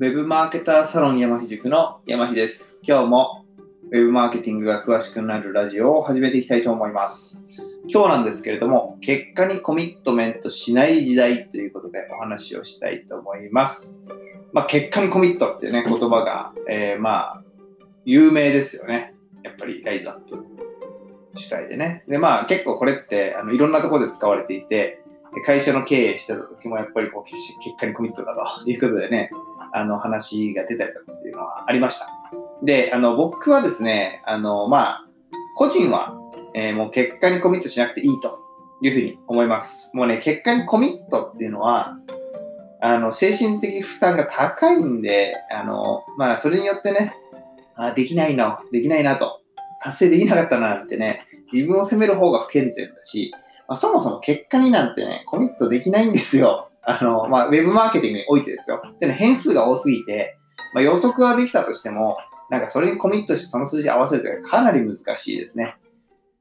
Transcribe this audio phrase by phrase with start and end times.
[0.00, 2.78] ウェブマーケターサロン山木塾の山木です。
[2.82, 3.44] 今日も
[3.90, 7.38] ウェブマーケティングが詳しくなるラジオを始めていきたいと思います。
[7.86, 13.94] 今日なんですけれども、結果にコミットメントしない時代ということでお話をしたいと思います。
[14.54, 17.42] まあ、結果にコミットっていうね、言葉が、えーまあ、
[18.06, 19.14] 有名ですよね。
[19.42, 20.46] やっぱりライズアップ
[21.34, 22.04] 主体でね。
[22.08, 25.02] で、まあ結構これってあのいろんなところで使われていて、
[25.44, 29.30] 会社の経営してた時もやっぱりこう結果にコミットだということでね、
[29.72, 32.06] あの話が出たりとかっていうのはありました。
[32.62, 35.06] で、あの僕はですね、あのまあ、
[35.56, 36.16] 個人は、
[36.54, 38.38] えーもう結果にコミットしなくていいと
[38.82, 39.90] いうふうに思います。
[39.94, 41.98] もうね、結果にコミットっていうのは、
[42.82, 47.14] あの精神的負担が高いんで、あのまあ、それによってね、
[47.76, 49.40] あできないな、できないなと、
[49.82, 53.32] 達成できなかったなってね、自分を責める方が不健全だし、
[53.68, 56.69] まあ、そもそも結果になんてね、コミットできないんですよ。
[56.82, 58.82] あの、まあ、ウェブマーケティングにおいてですよ。
[59.00, 60.36] でね、変数が多すぎて、
[60.74, 62.16] まあ、予測はできたとしても、
[62.50, 65.76] なんかそれにコミットしてその数字合わせるというのはかなり難しいですね。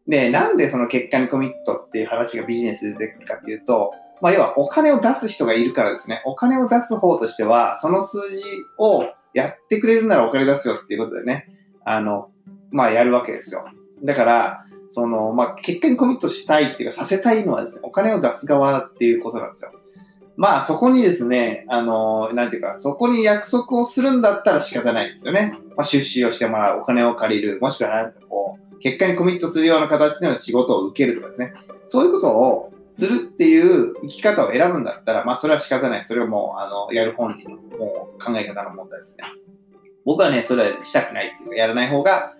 [0.07, 6.21] で、なんでその結果にコミットっていう話がビジネスで出てくるかっていうと、まあ、要はお金を出す人がいるからですね。
[6.25, 8.43] お金を出す方としては、その数字
[8.77, 11.47] をやってくれるならお金出すよっていうことでね、
[11.85, 12.31] あの、
[12.71, 13.65] まあ、やるわけですよ。
[14.03, 19.71] だから、その、まあ、結果にコミットしたいっていうか、させたいのはですね、お金を出す側っていうことなんですよ。
[20.39, 25.59] まあ、そこにですね、あの、なんていうか、そこに約束をするんだったら仕方ないですよね。
[25.75, 31.51] まあ、出資をしてもらう、お金を借りる、もしくはなんかこう、結果にコミットするような形での仕事を受けるとかですね。
[31.83, 36.05] そういうことをするっていう生き方を選ぶんだったら、まあ、それは仕方ない。
[36.05, 39.25] それはもう、あの、やる本人のもう考え方の問題ですね。
[40.05, 42.33] 僕はね、それはしたくないっていうか、やらない方が、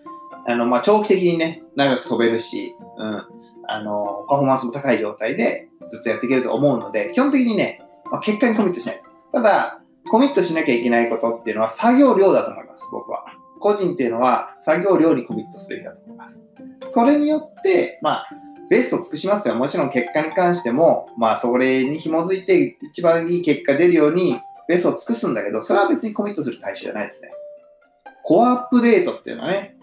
[0.48, 3.24] あの、まあ、長期的にね、長く飛べるし、うん、
[3.68, 9.06] あの、パフォーマンスも高い状態でずっとやっていけると思うので、基本的にね、まあ、結果にコミットしないと。
[9.34, 13.26] ただ、コミットしなきゃいけないことっていうのは作業量だと思います、僕は。
[13.60, 16.42] 個人っていうのは作業量にコミットすべきだと思います。
[16.88, 18.30] それによって、まあ、
[18.70, 19.56] ベストを尽くしますよ。
[19.56, 27.32] もちろん結果に関しても、まあ、それに紐づいて一番いい結果出るようにベストを尽くすんだけど、それは別にコミットする対象じゃないですね。
[28.24, 29.76] コアアップデートっていうのはね、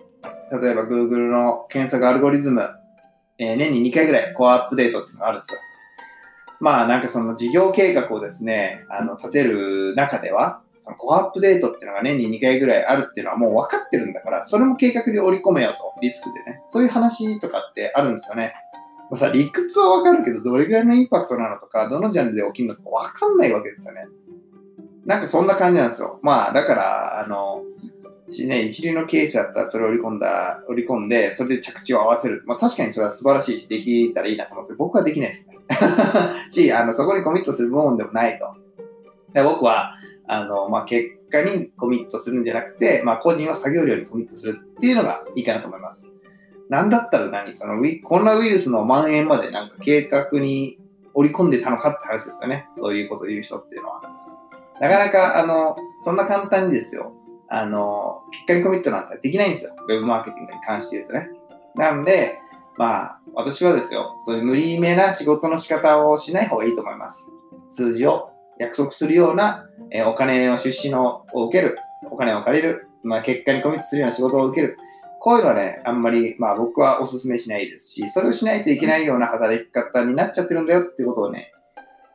[0.51, 2.63] 例えば Google の検索アルゴリズム、
[3.39, 5.61] えー年に2回ぐらいコアアップデートっていうのがあるんですよ。
[6.61, 16.63] まあなんかその事業計画をですね、あの立てる中では、そのコアアップデートっていうのが年に2回ぐらいあるっていうのはもう分かってるんだから、それも計画に織り込めよと、リスクでね。
[16.69, 18.55] そういう話とかってあるんですよね。
[19.11, 24.07] まあさ、理屈は分かるけど、どれぐらいのインパクトなのとか、どのジャンルで起きるのか分かんないわけですよね。
[25.05, 26.19] なんかそんな感じなんですよ。
[26.23, 27.63] まあだから、あの、
[28.29, 32.43] しね、一流の経営者だったらそれを織り込んだ、織り込んで、それで着地を合わせる。
[32.47, 35.57] まあ確かにそれは素晴らしいし、できたらいいなと思うんですけど、僕はできないですね。
[36.51, 38.55] し、あの、そこにコミットする部門でもないと。
[39.33, 39.95] で僕は、
[40.27, 46.13] あの、まあ結果にコミットするんじゃなくて、まあ個人は作業量にコミットするっていうのがいいかなと思います。
[46.69, 47.55] なんだったら何？
[47.55, 50.79] そのウィ、コロナウイルスの蔓延までなんか計画に
[51.15, 52.67] 織り込んでたのかって話ですよね。
[52.75, 54.03] そういうことを言う人っていうのは。
[54.81, 57.13] なかなか、あの、そんな簡単にですよ。
[57.49, 59.75] あの、結果にコミットなんてできないんですよ。
[59.89, 61.31] ウェブマーケティングに関して言うとね。
[61.75, 62.39] なんで、
[62.77, 67.31] まあ、私はですよ、そういう無理めな仕事の仕方をしない方がいいと思います。
[67.69, 71.79] 数字を約束するような、えお金の出資のを受ける、
[72.11, 74.77] お金を借りる、まあ、結果にコミットするような仕事を受ける。
[75.21, 81.53] こういうのはね、あんまり、まあ僕はお勧めしないですし、それをしないといけないような働き方になっちゃってるんだよっていうことをね、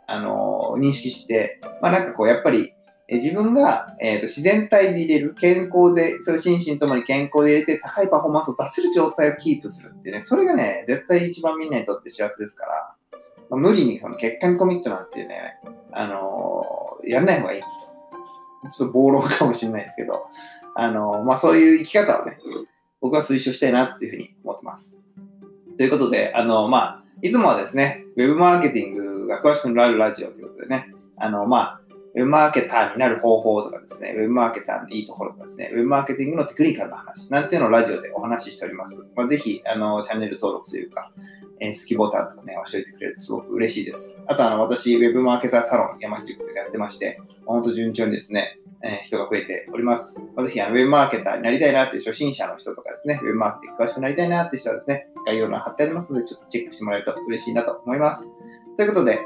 [0.07, 2.73] あの認識して、まあなんかこう、やっぱり、
[3.17, 12.95] 自分が、えーと自然体で入れる、健康で、それ心身ともに健康で入れて高いパフォーマンスを出せる状態をキープするってね、それがね、絶対一番みんなにとって幸せですから、
[13.49, 15.59] まあ、無理にその結果にコミットなんてね、
[15.91, 17.67] あのーやんない方がいいと。
[18.69, 20.27] ちょっと暴論かもしれないですけど、
[20.75, 22.37] あのーまあそういう生き方をね、
[23.01, 24.93] 僕は推奨したいなっていうふうに思ってます。
[25.77, 31.80] ということで、あの、まあ、いつもはですね、ウェブマーケティングが詳しくなるラジオということでね、あの、まあ、
[32.13, 39.09] ウェブマーケターになる方法とかですね、ウェブマーケターのいいところとかですね、ウェブマーケティングのテクニカルな話なんていうのをラジオでお話ししております。
[39.15, 41.11] まあ、ぜひ、あの、チャンネル登録というか、
[41.61, 44.19] えー好きボタンとかね、押しておいてくれるとすごく嬉しいです。
[44.25, 50.19] あと、あの、私、ウェブマーケターサロン山口塾とかやってまして、本当順調にですね、えー人が増えております。
[50.35, 58.33] まあ、ぜひ、あの、ウェブマーケターになりたいなっていう初心者の人とかですね、ウェブマーケティング詳しくなりたいなっていう人はですね、概要欄貼ってありますので、ちょっとチェックしてもらえると嬉しいなと思います。
[58.75, 59.19] ということで、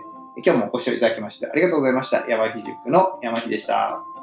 [0.44, 2.26] 今日もご視聴いただきましてありがとうございました。
[2.28, 4.15] 山木塾の山木でした。